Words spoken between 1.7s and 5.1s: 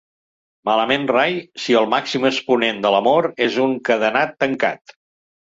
el màxim exponent de l'amor és un cadenat tancat!